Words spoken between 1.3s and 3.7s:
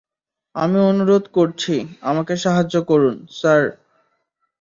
করছি, আমাকে সাহায্য করুন, স্যার।